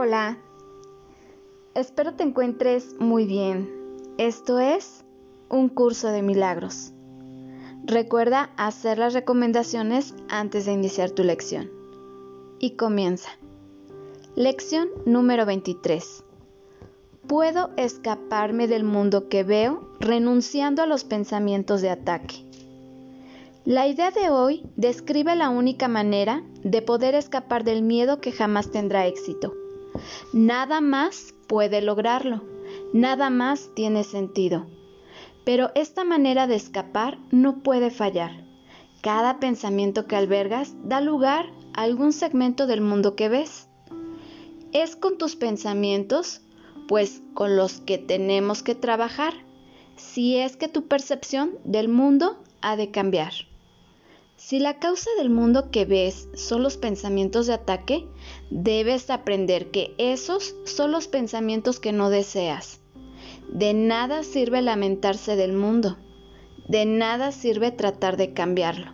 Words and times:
Hola, 0.00 0.38
espero 1.74 2.14
te 2.14 2.22
encuentres 2.22 2.94
muy 3.00 3.26
bien. 3.26 3.68
Esto 4.16 4.60
es 4.60 5.04
un 5.48 5.68
curso 5.68 6.06
de 6.10 6.22
milagros. 6.22 6.92
Recuerda 7.82 8.52
hacer 8.56 8.98
las 8.98 9.12
recomendaciones 9.12 10.14
antes 10.28 10.66
de 10.66 10.72
iniciar 10.72 11.10
tu 11.10 11.24
lección. 11.24 11.68
Y 12.60 12.76
comienza. 12.76 13.30
Lección 14.36 14.88
número 15.04 15.44
23. 15.46 16.22
Puedo 17.26 17.70
escaparme 17.76 18.68
del 18.68 18.84
mundo 18.84 19.28
que 19.28 19.42
veo 19.42 19.80
renunciando 19.98 20.80
a 20.80 20.86
los 20.86 21.02
pensamientos 21.02 21.82
de 21.82 21.90
ataque. 21.90 22.36
La 23.64 23.88
idea 23.88 24.12
de 24.12 24.30
hoy 24.30 24.62
describe 24.76 25.34
la 25.34 25.48
única 25.48 25.88
manera 25.88 26.44
de 26.62 26.82
poder 26.82 27.16
escapar 27.16 27.64
del 27.64 27.82
miedo 27.82 28.20
que 28.20 28.30
jamás 28.30 28.70
tendrá 28.70 29.04
éxito. 29.08 29.54
Nada 30.32 30.80
más 30.80 31.34
puede 31.46 31.80
lograrlo, 31.82 32.42
nada 32.92 33.30
más 33.30 33.70
tiene 33.74 34.04
sentido. 34.04 34.66
Pero 35.44 35.70
esta 35.74 36.04
manera 36.04 36.46
de 36.46 36.56
escapar 36.56 37.18
no 37.30 37.62
puede 37.62 37.90
fallar. 37.90 38.44
Cada 39.00 39.38
pensamiento 39.40 40.06
que 40.06 40.16
albergas 40.16 40.74
da 40.84 41.00
lugar 41.00 41.46
a 41.74 41.82
algún 41.82 42.12
segmento 42.12 42.66
del 42.66 42.80
mundo 42.80 43.16
que 43.16 43.28
ves. 43.28 43.68
Es 44.72 44.96
con 44.96 45.16
tus 45.16 45.36
pensamientos, 45.36 46.42
pues 46.86 47.22
con 47.34 47.56
los 47.56 47.80
que 47.80 47.96
tenemos 47.98 48.62
que 48.62 48.74
trabajar, 48.74 49.34
si 49.96 50.36
es 50.36 50.56
que 50.56 50.68
tu 50.68 50.86
percepción 50.86 51.52
del 51.64 51.88
mundo 51.88 52.42
ha 52.60 52.76
de 52.76 52.90
cambiar. 52.90 53.32
Si 54.38 54.60
la 54.60 54.78
causa 54.78 55.10
del 55.18 55.30
mundo 55.30 55.72
que 55.72 55.84
ves 55.84 56.28
son 56.34 56.62
los 56.62 56.76
pensamientos 56.76 57.48
de 57.48 57.54
ataque, 57.54 58.06
debes 58.50 59.10
aprender 59.10 59.72
que 59.72 59.96
esos 59.98 60.54
son 60.64 60.92
los 60.92 61.08
pensamientos 61.08 61.80
que 61.80 61.90
no 61.90 62.08
deseas. 62.08 62.80
De 63.52 63.74
nada 63.74 64.22
sirve 64.22 64.62
lamentarse 64.62 65.34
del 65.34 65.54
mundo, 65.54 65.98
de 66.68 66.86
nada 66.86 67.32
sirve 67.32 67.72
tratar 67.72 68.16
de 68.16 68.32
cambiarlo. 68.32 68.92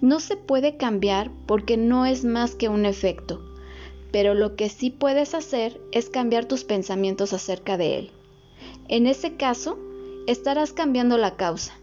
No 0.00 0.18
se 0.18 0.38
puede 0.38 0.78
cambiar 0.78 1.30
porque 1.46 1.76
no 1.76 2.06
es 2.06 2.24
más 2.24 2.54
que 2.54 2.70
un 2.70 2.86
efecto, 2.86 3.44
pero 4.10 4.32
lo 4.32 4.56
que 4.56 4.70
sí 4.70 4.88
puedes 4.88 5.34
hacer 5.34 5.78
es 5.92 6.08
cambiar 6.08 6.46
tus 6.46 6.64
pensamientos 6.64 7.34
acerca 7.34 7.76
de 7.76 7.98
él. 7.98 8.12
En 8.88 9.06
ese 9.06 9.36
caso, 9.36 9.78
estarás 10.26 10.72
cambiando 10.72 11.18
la 11.18 11.36
causa 11.36 11.79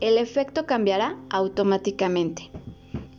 el 0.00 0.18
efecto 0.18 0.66
cambiará 0.66 1.18
automáticamente. 1.30 2.50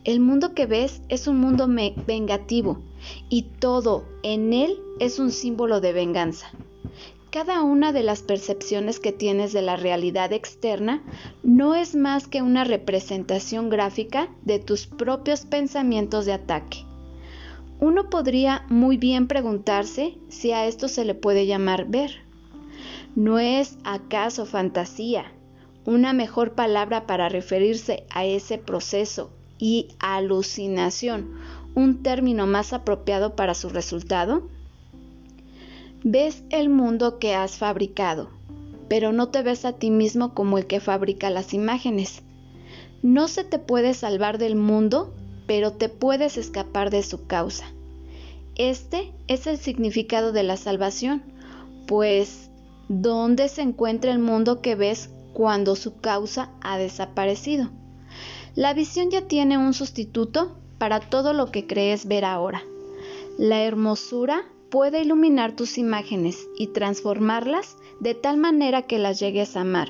El 0.04 0.20
mundo 0.20 0.56
que 0.56 0.66
ves 0.66 1.02
es 1.10 1.28
un 1.28 1.40
mundo 1.40 1.68
vengativo 2.08 2.82
y 3.30 3.44
todo 3.60 4.06
en 4.24 4.52
él 4.52 4.80
es 5.00 5.20
un 5.20 5.32
símbolo 5.32 5.80
de 5.80 5.94
venganza. 5.94 6.52
Cada 7.30 7.62
una 7.62 7.94
de 7.94 8.04
las 8.04 8.24
percepciones 8.24 9.00
que 9.00 9.12
tienes 9.12 9.54
de 9.54 9.62
la 9.62 9.78
realidad 9.78 10.34
externa 10.34 11.02
no 11.44 11.76
es 11.76 11.96
más 11.96 12.28
que 12.28 12.42
una 12.42 12.64
representación 12.64 13.70
gráfica 13.70 14.30
de 14.44 14.60
tus 14.60 14.88
propios 14.88 15.46
pensamientos 15.46 16.26
de 16.26 16.34
ataque. 16.34 16.80
Uno 17.80 18.10
podría 18.10 18.66
muy 18.70 18.98
bien 18.98 19.28
preguntarse 19.28 20.18
si 20.30 20.52
a 20.52 20.66
esto 20.66 20.88
se 20.88 21.06
le 21.06 21.16
puede 21.16 21.46
llamar 21.46 21.88
ver. 21.88 22.12
¿No 23.16 23.40
es 23.40 23.78
acaso 23.84 24.46
fantasía, 24.46 25.32
una 25.86 26.14
mejor 26.14 26.54
palabra 26.54 27.08
para 27.08 27.30
referirse 27.30 28.06
a 28.10 28.26
ese 28.26 28.58
proceso 28.58 29.32
y 29.58 29.90
alucinación, 30.00 31.32
un 31.76 32.04
término 32.04 32.48
más 32.48 32.74
apropiado 32.74 33.36
para 33.36 33.54
su 33.54 33.70
resultado? 33.70 34.50
Ves 36.04 36.44
el 36.50 36.70
mundo 36.70 37.20
que 37.20 37.36
has 37.36 37.58
fabricado, 37.58 38.30
pero 38.90 39.12
no 39.12 39.30
te 39.30 39.44
ves 39.44 39.66
a 39.66 39.74
ti 39.74 39.92
mismo 39.92 40.34
como 40.34 40.58
el 40.58 40.66
que 40.66 40.80
fabrica 40.80 41.30
las 41.30 41.54
imágenes. 41.54 42.24
No 43.04 43.28
se 43.28 43.44
te 43.44 43.60
puede 43.60 43.94
salvar 43.94 44.38
del 44.38 44.56
mundo, 44.56 45.14
pero 45.48 45.74
te 45.74 45.90
puedes 45.90 46.38
escapar 46.38 46.90
de 46.90 47.04
su 47.04 47.26
causa. 47.28 47.66
Este 48.56 49.12
es 49.28 49.48
el 49.48 49.58
significado 49.58 50.32
de 50.32 50.44
la 50.44 50.58
salvación, 50.58 51.24
pues 51.88 52.50
¿dónde 52.90 53.48
se 53.48 53.62
encuentra 53.62 54.12
el 54.12 54.20
mundo 54.20 54.62
que 54.62 54.76
ves 54.76 55.10
cuando 55.34 55.76
su 55.76 56.00
causa 56.00 56.52
ha 56.62 56.78
desaparecido. 56.78 57.70
La 58.56 58.74
visión 58.74 59.10
ya 59.10 59.28
tiene 59.28 59.58
un 59.58 59.74
sustituto 59.74 60.58
para 60.78 61.00
todo 61.00 61.34
lo 61.34 61.52
que 61.52 61.68
crees 61.68 62.08
ver 62.08 62.26
ahora. 62.26 62.64
La 63.38 63.64
hermosura 63.64 64.44
puede 64.70 65.02
iluminar 65.02 65.56
tus 65.56 65.78
imágenes 65.78 66.48
y 66.58 66.68
transformarlas 66.68 67.78
de 68.00 68.16
tal 68.16 68.38
manera 68.38 68.82
que 68.84 69.00
las 69.00 69.20
llegues 69.20 69.56
a 69.56 69.62
amar, 69.62 69.90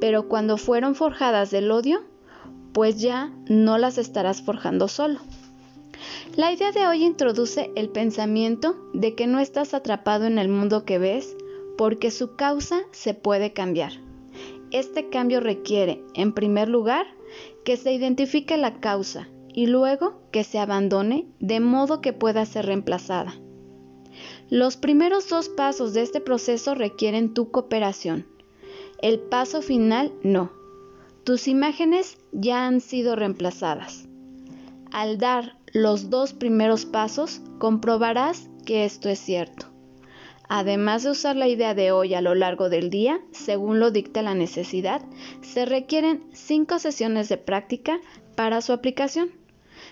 pero 0.00 0.28
cuando 0.28 0.56
fueron 0.56 0.94
forjadas 0.94 1.50
del 1.50 1.70
odio, 1.70 2.02
pues 2.72 3.00
ya 3.00 3.32
no 3.48 3.78
las 3.78 3.98
estarás 3.98 4.42
forjando 4.42 4.88
solo. 4.88 5.20
La 6.36 6.52
idea 6.52 6.72
de 6.72 6.86
hoy 6.86 7.04
introduce 7.04 7.70
el 7.76 7.88
pensamiento 7.88 8.76
de 8.92 9.14
que 9.14 9.26
no 9.26 9.38
estás 9.38 9.74
atrapado 9.74 10.24
en 10.26 10.38
el 10.38 10.48
mundo 10.48 10.84
que 10.84 10.98
ves 10.98 11.36
porque 11.78 12.10
su 12.10 12.34
causa 12.34 12.80
se 12.90 13.14
puede 13.14 13.52
cambiar. 13.52 13.92
Este 14.74 15.08
cambio 15.08 15.38
requiere, 15.38 16.02
en 16.14 16.32
primer 16.32 16.68
lugar, 16.68 17.06
que 17.64 17.76
se 17.76 17.92
identifique 17.92 18.56
la 18.56 18.80
causa 18.80 19.28
y 19.54 19.68
luego 19.68 20.20
que 20.32 20.42
se 20.42 20.58
abandone 20.58 21.28
de 21.38 21.60
modo 21.60 22.00
que 22.00 22.12
pueda 22.12 22.44
ser 22.44 22.66
reemplazada. 22.66 23.40
Los 24.50 24.76
primeros 24.76 25.28
dos 25.28 25.48
pasos 25.48 25.94
de 25.94 26.02
este 26.02 26.20
proceso 26.20 26.74
requieren 26.74 27.34
tu 27.34 27.52
cooperación. 27.52 28.26
El 29.00 29.20
paso 29.20 29.62
final 29.62 30.12
no. 30.24 30.50
Tus 31.22 31.46
imágenes 31.46 32.18
ya 32.32 32.66
han 32.66 32.80
sido 32.80 33.14
reemplazadas. 33.14 34.08
Al 34.90 35.18
dar 35.18 35.56
los 35.72 36.10
dos 36.10 36.32
primeros 36.32 36.84
pasos, 36.84 37.42
comprobarás 37.60 38.50
que 38.66 38.84
esto 38.84 39.08
es 39.08 39.20
cierto. 39.20 39.73
Además 40.48 41.02
de 41.02 41.10
usar 41.10 41.36
la 41.36 41.48
idea 41.48 41.74
de 41.74 41.90
hoy 41.92 42.14
a 42.14 42.20
lo 42.20 42.34
largo 42.34 42.68
del 42.68 42.90
día, 42.90 43.20
según 43.32 43.80
lo 43.80 43.90
dicta 43.90 44.22
la 44.22 44.34
necesidad, 44.34 45.02
se 45.40 45.64
requieren 45.64 46.24
cinco 46.32 46.78
sesiones 46.78 47.28
de 47.28 47.38
práctica 47.38 48.00
para 48.36 48.60
su 48.60 48.72
aplicación. 48.72 49.30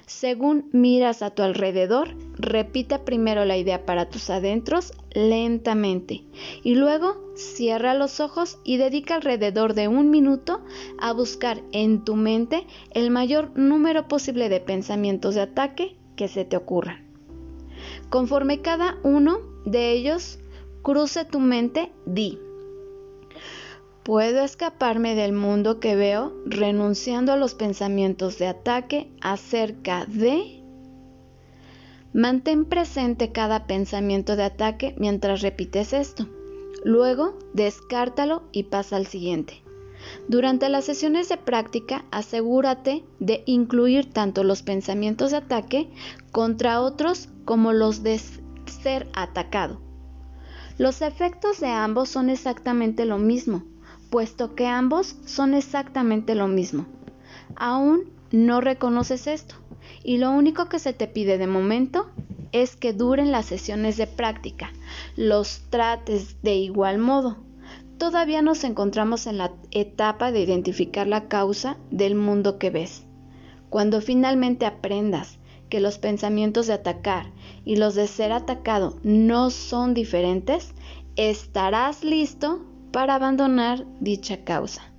Según 0.07 0.69
miras 0.73 1.23
a 1.23 1.31
tu 1.31 1.43
alrededor, 1.43 2.17
repite 2.35 2.99
primero 2.99 3.45
la 3.45 3.57
idea 3.57 3.87
para 3.87 4.09
tus 4.09 4.31
adentros 4.31 4.93
lentamente 5.15 6.25
y 6.63 6.75
luego 6.75 7.33
cierra 7.37 7.95
los 7.95 8.21
ojos 8.21 8.59
y 8.65 8.77
dedica 8.77 9.15
alrededor 9.15 9.75
de 9.75 9.89
un 9.89 10.11
minuto 10.11 10.61
a 10.99 11.13
buscar 11.13 11.63
en 11.73 12.05
tu 12.05 12.17
mente 12.17 12.67
el 12.91 13.11
mayor 13.11 13.57
número 13.57 14.09
posible 14.09 14.49
de 14.49 14.61
pensamientos 14.61 15.35
de 15.35 15.43
ataque 15.43 15.97
que 16.17 16.29
se 16.29 16.45
te 16.45 16.57
ocurran. 16.57 17.07
Conforme 18.11 18.61
cada 18.61 18.99
uno 19.03 19.41
de 19.65 19.93
ellos 19.93 20.39
cruce 20.83 21.25
tu 21.25 21.41
mente, 21.41 21.93
di. 22.07 22.39
Puedo 24.03 24.43
escaparme 24.43 25.15
del 25.15 25.33
mundo 25.33 25.79
que 25.79 25.95
veo 25.95 26.33
renunciando 26.45 27.33
a 27.33 27.37
los 27.37 27.55
pensamientos 27.55 28.39
de 28.39 28.49
ataque 28.49 29.11
acerca 29.21 30.07
de... 30.07 30.61
Mantén 32.13 32.67
presente 32.67 33.33
cada 33.33 33.67
pensamiento 33.67 34.37
de 34.37 34.43
ataque 34.43 34.95
mientras 34.99 35.41
repites 35.41 35.93
esto. 35.93 36.29
Luego, 36.85 37.39
descártalo 37.55 38.43
y 38.53 38.65
pasa 38.65 38.97
al 38.97 39.07
siguiente. 39.07 39.63
Durante 40.29 40.69
las 40.69 40.85
sesiones 40.85 41.29
de 41.29 41.37
práctica, 41.37 42.05
asegúrate 42.11 43.05
de 43.21 43.43
incluir 43.47 44.13
tanto 44.13 44.45
los 44.45 44.63
pensamientos 44.63 45.31
de 45.31 45.39
ataque 45.39 45.91
contra 46.33 46.81
otros 46.81 47.29
como 47.45 47.73
los 47.73 48.03
de 48.03 48.21
ser 48.67 49.09
atacado. 49.15 49.82
Los 50.83 51.01
efectos 51.01 51.61
de 51.61 51.69
ambos 51.69 52.09
son 52.09 52.29
exactamente 52.29 53.05
lo 53.05 53.17
mismo, 53.17 53.63
puesto 54.11 54.57
que 54.57 54.67
ambos 54.67 55.15
son 55.25 55.55
exactamente 55.55 56.35
lo 56.35 56.49
mismo. 56.49 56.87
Aún 57.55 58.11
no 58.33 58.61
reconoces 58.61 59.29
esto, 59.29 59.55
y 60.03 60.19
lo 60.19 60.33
único 60.33 60.69
que 60.69 60.81
se 60.81 60.93
te 60.93 61.07
pide 61.07 61.39
de 61.39 61.47
momento 61.47 62.11
es 62.51 62.75
que 62.75 62.93
duren 62.93 63.31
las 63.31 63.47
sesiones 63.47 63.97
de 63.97 64.09
práctica, 64.09 64.73
los 65.15 65.61
trates 65.71 66.43
de 66.43 66.57
igual 66.57 66.99
modo. 66.99 67.37
Todavía 67.97 68.43
nos 68.43 68.65
encontramos 68.65 69.29
en 69.29 69.39
la 69.39 69.53
etapa 69.71 70.33
de 70.33 70.41
identificar 70.41 71.07
la 71.07 71.29
causa 71.29 71.77
del 71.93 72.17
mundo 72.17 72.59
que 72.59 72.71
ves. 72.71 73.05
Cuando 73.71 74.01
finalmente 74.01 74.67
aprendas 74.67 75.39
que 75.73 75.81
los 75.81 75.97
pensamientos 75.97 76.67
de 76.67 76.75
atacar 76.75 77.33
y 77.65 77.77
los 77.77 77.95
de 77.95 78.07
ser 78.07 78.31
atacado 78.31 78.99
no 79.05 79.49
son 79.49 79.95
diferentes, 79.95 80.75
estarás 81.17 82.05
listo 82.05 82.61
para 82.91 83.15
abandonar 83.15 83.87
dicha 83.99 84.45
causa. 84.45 84.93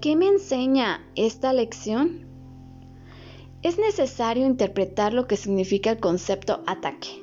¿Qué 0.00 0.16
me 0.16 0.28
enseña 0.28 1.06
esta 1.14 1.52
lección? 1.52 2.26
Es 3.60 3.78
necesario 3.78 4.46
interpretar 4.46 5.12
lo 5.12 5.26
que 5.26 5.36
significa 5.36 5.90
el 5.90 6.00
concepto 6.00 6.62
ataque. 6.66 7.22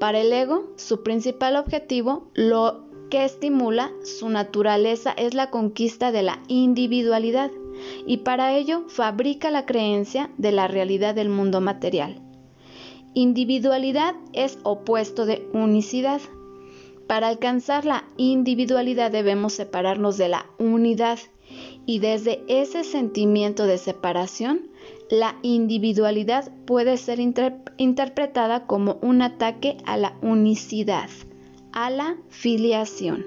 Para 0.00 0.20
el 0.20 0.32
ego, 0.32 0.72
su 0.76 1.02
principal 1.02 1.56
objetivo, 1.56 2.30
lo 2.32 2.86
que 3.10 3.26
estimula 3.26 3.92
su 4.04 4.30
naturaleza 4.30 5.12
es 5.12 5.34
la 5.34 5.50
conquista 5.50 6.12
de 6.12 6.22
la 6.22 6.42
individualidad 6.48 7.50
y 8.08 8.16
para 8.16 8.56
ello 8.56 8.84
fabrica 8.88 9.50
la 9.50 9.66
creencia 9.66 10.30
de 10.38 10.50
la 10.50 10.66
realidad 10.66 11.14
del 11.14 11.28
mundo 11.28 11.60
material. 11.60 12.22
Individualidad 13.12 14.14
es 14.32 14.58
opuesto 14.62 15.26
de 15.26 15.46
unicidad. 15.52 16.22
Para 17.06 17.28
alcanzar 17.28 17.84
la 17.84 18.04
individualidad 18.16 19.10
debemos 19.10 19.52
separarnos 19.52 20.16
de 20.16 20.30
la 20.30 20.46
unidad 20.58 21.18
y 21.84 21.98
desde 21.98 22.42
ese 22.48 22.82
sentimiento 22.82 23.66
de 23.66 23.76
separación, 23.76 24.70
la 25.10 25.36
individualidad 25.42 26.50
puede 26.64 26.96
ser 26.96 27.18
interpretada 27.20 28.66
como 28.66 28.98
un 29.02 29.20
ataque 29.20 29.76
a 29.84 29.98
la 29.98 30.16
unicidad, 30.22 31.10
a 31.72 31.90
la 31.90 32.16
filiación. 32.30 33.26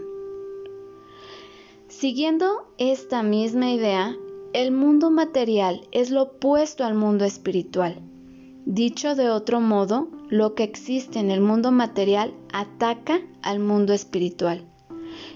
Siguiendo 1.88 2.68
esta 2.80 3.22
misma 3.22 3.70
idea, 3.70 4.16
el 4.54 4.72
mundo 4.72 5.12
material 5.12 5.88
es 5.94 6.10
lo 6.10 6.24
opuesto 6.24 6.84
al 6.84 6.94
mundo 6.94 7.24
espiritual. 7.24 8.02
Dicho 8.66 9.16
de 9.16 9.30
otro 9.30 9.62
modo, 9.62 10.10
lo 10.30 10.56
que 10.56 10.64
existe 10.64 11.20
en 11.20 11.32
el 11.32 11.40
mundo 11.40 11.72
material 11.72 12.34
ataca 12.52 13.22
al 13.42 13.60
mundo 13.60 13.94
espiritual. 13.94 14.66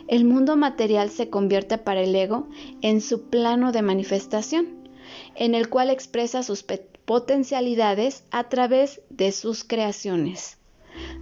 El 0.09 0.25
mundo 0.25 0.57
material 0.57 1.09
se 1.09 1.29
convierte 1.29 1.77
para 1.77 2.01
el 2.01 2.13
ego 2.13 2.47
en 2.81 2.99
su 2.99 3.29
plano 3.29 3.71
de 3.71 3.81
manifestación, 3.81 4.89
en 5.35 5.55
el 5.55 5.69
cual 5.69 5.89
expresa 5.89 6.43
sus 6.43 6.65
potencialidades 7.05 8.25
a 8.31 8.49
través 8.49 9.01
de 9.09 9.31
sus 9.31 9.63
creaciones. 9.63 10.57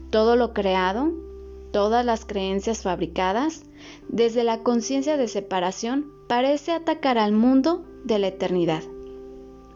Todo 0.10 0.36
lo 0.36 0.54
creado, 0.54 1.14
todas 1.72 2.04
las 2.04 2.26
creencias 2.26 2.82
fabricadas, 2.82 3.64
desde 4.10 4.44
la 4.44 4.64
conciencia 4.64 5.16
de 5.16 5.28
separación, 5.28 6.12
parece 6.34 6.72
atacar 6.72 7.20
al 7.20 7.32
mundo 7.32 7.86
de 8.06 8.18
la 8.18 8.30
eternidad. 8.30 8.82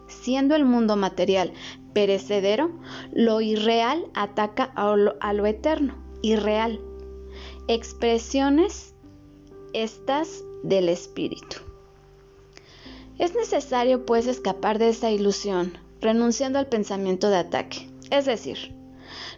Siendo 0.08 0.56
el 0.56 0.64
mundo 0.64 0.96
material 0.96 1.52
perecedero, 1.92 2.72
lo 3.12 3.40
irreal 3.40 4.06
ataca 4.12 4.64
a 4.74 4.96
lo, 4.96 5.46
eterno, 5.46 5.94
irreal. 6.20 6.80
Expresiones 7.68 8.92
estas 9.72 10.42
del 10.64 10.88
espíritu. 10.88 11.58
Es 13.20 13.36
necesario 13.36 14.04
pues 14.04 14.26
escapar 14.26 14.80
de 14.80 14.88
esa 14.88 15.12
ilusión, 15.12 15.78
renunciando 16.00 16.58
al 16.58 16.66
pensamiento 16.66 17.30
de 17.30 17.36
ataque, 17.36 17.88
es 18.10 18.24
decir, 18.24 18.74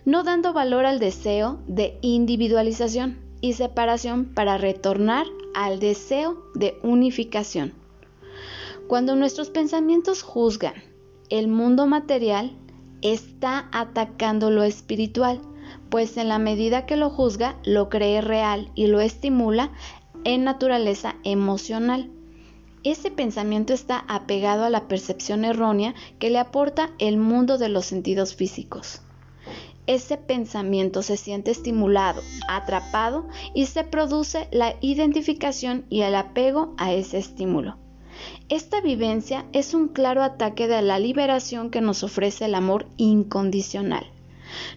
no 0.07 0.25
dando 0.25 0.55
valor 0.55 0.87
al 0.87 0.99
deseo 0.99 1.61
de 1.67 1.99
individualización 2.01 3.30
y 3.41 3.55
separación 3.55 4.27
para 4.27 4.59
retornar 4.59 5.27
al 5.55 5.81
deseo 5.81 6.43
de 6.55 6.79
unificación. 6.83 7.75
Cuando 8.89 9.17
nuestros 9.17 9.51
pensamientos 9.51 10.23
juzgan 10.23 10.75
el 11.29 11.49
mundo 11.49 11.87
material, 11.87 12.57
está 13.03 13.69
atacando 13.73 14.51
lo 14.51 14.63
espiritual, 14.65 15.41
pues 15.89 16.17
en 16.17 16.29
la 16.29 16.39
medida 16.39 16.87
que 16.87 16.97
lo 16.97 17.11
juzga, 17.11 17.57
lo 17.65 17.89
cree 17.89 18.21
real 18.21 18.71
y 18.75 18.89
lo 18.89 19.01
estimula 19.01 19.71
en 20.25 20.45
naturaleza 20.45 21.17
emocional. 21.25 22.11
Ese 22.83 23.11
pensamiento 23.11 23.73
está 23.75 24.05
apegado 24.09 24.65
a 24.65 24.71
la 24.71 24.89
percepción 24.89 25.45
errónea 25.45 25.95
que 26.19 26.31
le 26.31 26.39
aporta 26.39 26.91
el 26.99 27.17
mundo 27.17 27.59
de 27.59 27.69
los 27.69 27.87
sentidos 27.87 28.35
físicos. 28.35 29.03
Ese 29.91 30.19
pensamiento 30.19 31.03
se 31.03 31.17
siente 31.17 31.51
estimulado, 31.51 32.23
atrapado 32.47 33.27
y 33.55 33.67
se 33.67 33.83
produce 33.83 34.47
la 34.53 34.77
identificación 34.81 35.85
y 35.91 36.03
el 36.03 36.15
apego 36.15 36.75
a 36.79 36.93
ese 36.93 37.19
estímulo. 37.19 37.77
Esta 38.49 38.81
vivencia 38.81 39.47
es 39.53 39.75
un 39.75 39.89
claro 39.89 40.23
ataque 40.23 40.69
de 40.69 40.81
la 40.83 41.01
liberación 41.01 41.71
que 41.71 41.81
nos 41.81 42.05
ofrece 42.05 42.45
el 42.45 42.55
amor 42.55 42.87
incondicional. 42.99 44.07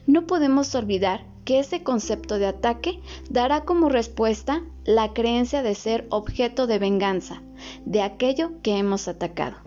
No 0.08 0.26
podemos 0.26 0.74
olvidar 0.74 1.24
que 1.46 1.60
ese 1.60 1.84
concepto 1.84 2.40
de 2.40 2.48
ataque 2.48 3.00
dará 3.30 3.66
como 3.66 3.90
respuesta 3.90 4.64
la 4.84 5.14
creencia 5.14 5.62
de 5.62 5.76
ser 5.76 6.08
objeto 6.10 6.66
de 6.66 6.80
venganza 6.80 7.44
de 7.86 8.02
aquello 8.02 8.54
que 8.64 8.80
hemos 8.80 9.08
atacado. 9.08 9.58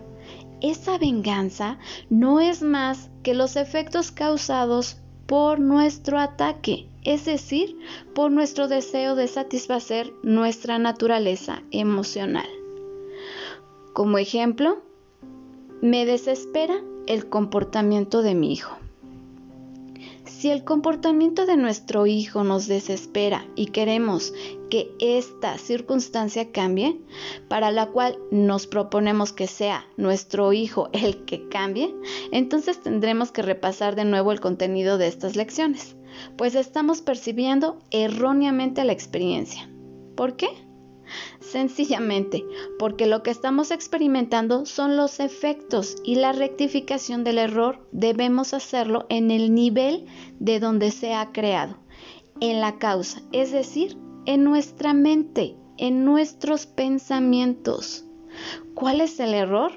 Esa 0.60 0.98
venganza 0.98 1.78
no 2.10 2.40
es 2.40 2.62
más 2.62 3.10
que 3.22 3.32
los 3.34 3.54
efectos 3.54 4.10
causados 4.10 4.96
por 5.26 5.58
nuestro 5.58 6.18
ataque, 6.18 6.88
es 7.04 7.24
decir, 7.24 7.76
por 8.14 8.30
nuestro 8.30 8.68
deseo 8.68 9.14
de 9.14 9.28
satisfacer 9.28 10.12
nuestra 10.22 10.78
naturaleza 10.78 11.62
emocional. 11.70 12.48
Como 13.92 14.18
ejemplo, 14.18 14.82
me 15.82 16.06
desespera 16.06 16.80
el 17.06 17.28
comportamiento 17.28 18.22
de 18.22 18.34
mi 18.34 18.52
hijo. 18.52 18.76
Si 20.46 20.52
el 20.52 20.62
comportamiento 20.62 21.44
de 21.44 21.56
nuestro 21.56 22.06
hijo 22.06 22.44
nos 22.44 22.68
desespera 22.68 23.48
y 23.56 23.66
queremos 23.66 24.32
que 24.70 24.94
esta 25.00 25.58
circunstancia 25.58 26.52
cambie, 26.52 27.00
para 27.48 27.72
la 27.72 27.86
cual 27.86 28.16
nos 28.30 28.68
proponemos 28.68 29.32
que 29.32 29.48
sea 29.48 29.84
nuestro 29.96 30.52
hijo 30.52 30.88
el 30.92 31.24
que 31.24 31.48
cambie, 31.48 31.92
entonces 32.30 32.80
tendremos 32.80 33.32
que 33.32 33.42
repasar 33.42 33.96
de 33.96 34.04
nuevo 34.04 34.30
el 34.30 34.38
contenido 34.38 34.98
de 34.98 35.08
estas 35.08 35.34
lecciones, 35.34 35.96
pues 36.36 36.54
estamos 36.54 37.00
percibiendo 37.00 37.80
erróneamente 37.90 38.84
la 38.84 38.92
experiencia. 38.92 39.68
¿Por 40.14 40.36
qué? 40.36 40.46
Sencillamente 41.40 42.44
porque 42.78 43.06
lo 43.06 43.22
que 43.22 43.30
estamos 43.30 43.70
experimentando 43.70 44.66
son 44.66 44.96
los 44.96 45.20
efectos 45.20 45.96
y 46.04 46.16
la 46.16 46.32
rectificación 46.32 47.24
del 47.24 47.38
error 47.38 47.86
debemos 47.92 48.54
hacerlo 48.54 49.06
en 49.08 49.30
el 49.30 49.54
nivel 49.54 50.06
de 50.38 50.60
donde 50.60 50.90
se 50.90 51.14
ha 51.14 51.32
creado, 51.32 51.76
en 52.40 52.60
la 52.60 52.78
causa, 52.78 53.22
es 53.32 53.52
decir, 53.52 53.96
en 54.26 54.44
nuestra 54.44 54.92
mente, 54.92 55.56
en 55.78 56.04
nuestros 56.04 56.66
pensamientos. 56.66 58.04
¿Cuál 58.74 59.00
es 59.00 59.18
el 59.20 59.34
error? 59.34 59.72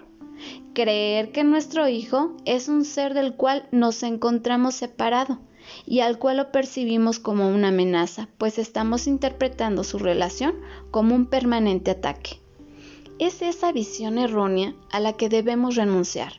Creer 0.73 1.31
que 1.31 1.43
nuestro 1.43 1.87
hijo 1.87 2.35
es 2.45 2.67
un 2.67 2.85
ser 2.85 3.13
del 3.13 3.35
cual 3.35 3.67
nos 3.71 4.03
encontramos 4.03 4.75
separado 4.75 5.39
y 5.85 5.99
al 6.01 6.17
cual 6.19 6.37
lo 6.37 6.51
percibimos 6.51 7.19
como 7.19 7.49
una 7.49 7.69
amenaza, 7.69 8.29
pues 8.37 8.57
estamos 8.57 9.07
interpretando 9.07 9.83
su 9.83 9.99
relación 9.99 10.55
como 10.91 11.15
un 11.15 11.25
permanente 11.25 11.91
ataque. 11.91 12.39
Es 13.19 13.41
esa 13.41 13.71
visión 13.71 14.17
errónea 14.17 14.73
a 14.91 14.99
la 14.99 15.13
que 15.13 15.29
debemos 15.29 15.75
renunciar, 15.75 16.33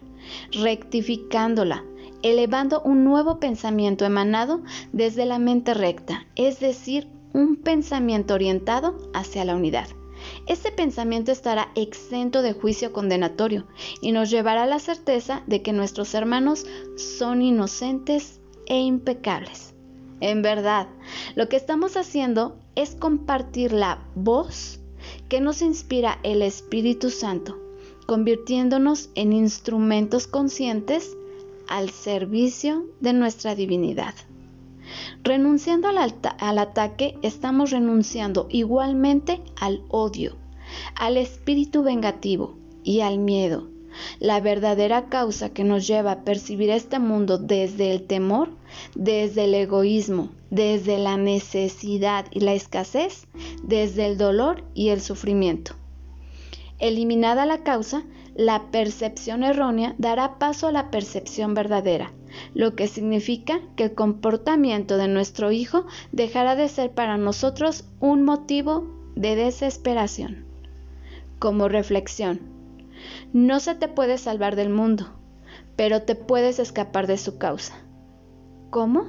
rectificándola, 0.52 1.84
elevando 2.22 2.80
un 2.82 3.04
nuevo 3.04 3.38
pensamiento 3.38 4.04
emanado 4.04 4.62
desde 4.92 5.26
la 5.26 5.38
mente 5.38 5.74
recta, 5.74 6.26
es 6.36 6.60
decir, 6.60 7.08
un 7.32 7.56
pensamiento 7.56 8.34
orientado 8.34 8.96
hacia 9.14 9.44
la 9.44 9.54
unidad. 9.54 9.88
Este 10.46 10.70
pensamiento 10.70 11.32
estará 11.32 11.70
exento 11.74 12.42
de 12.42 12.52
juicio 12.52 12.92
condenatorio 12.92 13.66
y 14.00 14.12
nos 14.12 14.30
llevará 14.30 14.64
a 14.64 14.66
la 14.66 14.78
certeza 14.78 15.42
de 15.46 15.62
que 15.62 15.72
nuestros 15.72 16.14
hermanos 16.14 16.66
son 16.96 17.42
inocentes 17.42 18.39
e 18.70 18.78
impecables. 18.78 19.74
En 20.20 20.40
verdad, 20.40 20.86
lo 21.34 21.48
que 21.48 21.56
estamos 21.56 21.96
haciendo 21.96 22.56
es 22.76 22.94
compartir 22.94 23.72
la 23.72 23.98
voz 24.14 24.80
que 25.28 25.40
nos 25.40 25.60
inspira 25.60 26.18
el 26.22 26.40
Espíritu 26.40 27.10
Santo, 27.10 27.58
convirtiéndonos 28.06 29.10
en 29.14 29.32
instrumentos 29.32 30.26
conscientes 30.26 31.16
al 31.68 31.90
servicio 31.90 32.86
de 33.00 33.12
nuestra 33.12 33.54
divinidad. 33.54 34.14
Renunciando 35.22 35.88
al, 35.88 35.98
al, 36.38 36.58
ataque, 36.58 37.18
estamos 37.22 37.70
renunciando 37.70 38.46
igualmente 38.50 39.40
al 39.56 39.82
odio, 39.88 40.36
al 40.96 41.16
espíritu 41.16 41.82
vengativo 41.82 42.56
y 42.82 43.00
al 43.00 43.18
miedo. 43.18 43.68
La 44.18 44.40
verdadera 44.40 45.06
causa 45.06 45.50
que 45.50 45.64
nos 45.64 45.86
lleva 45.86 46.12
a 46.12 46.24
percibir 46.24 46.70
este 46.70 46.98
mundo 46.98 47.38
desde 47.38 47.92
el 47.92 48.06
temor 48.06 48.50
desde 48.94 49.44
el 49.44 49.54
egoísmo, 49.54 50.30
desde 50.50 50.98
la 50.98 51.16
necesidad 51.16 52.26
y 52.30 52.40
la 52.40 52.54
escasez, 52.54 53.26
desde 53.62 54.06
el 54.06 54.18
dolor 54.18 54.64
y 54.74 54.88
el 54.88 55.00
sufrimiento. 55.00 55.74
Eliminada 56.78 57.46
la 57.46 57.62
causa, 57.62 58.04
la 58.34 58.70
percepción 58.70 59.44
errónea 59.44 59.94
dará 59.98 60.38
paso 60.38 60.68
a 60.68 60.72
la 60.72 60.90
percepción 60.90 61.52
verdadera, 61.54 62.12
lo 62.54 62.74
que 62.74 62.86
significa 62.86 63.60
que 63.76 63.84
el 63.84 63.94
comportamiento 63.94 64.96
de 64.96 65.08
nuestro 65.08 65.52
hijo 65.52 65.86
dejará 66.12 66.56
de 66.56 66.68
ser 66.68 66.92
para 66.92 67.18
nosotros 67.18 67.84
un 67.98 68.24
motivo 68.24 68.86
de 69.14 69.36
desesperación. 69.36 70.44
Como 71.38 71.68
reflexión, 71.68 72.40
no 73.32 73.60
se 73.60 73.74
te 73.74 73.88
puede 73.88 74.18
salvar 74.18 74.56
del 74.56 74.70
mundo, 74.70 75.06
pero 75.76 76.02
te 76.02 76.14
puedes 76.14 76.58
escapar 76.58 77.06
de 77.06 77.18
su 77.18 77.38
causa. 77.38 77.74
¿Cómo? 78.70 79.06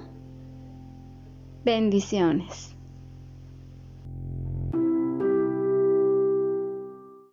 Bendiciones. 1.63 2.70